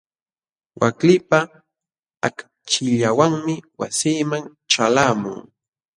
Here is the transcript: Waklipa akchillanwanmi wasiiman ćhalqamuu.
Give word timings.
Waklipa 0.79 1.39
akchillanwanmi 2.27 3.55
wasiiman 3.79 4.43
ćhalqamuu. 4.71 5.39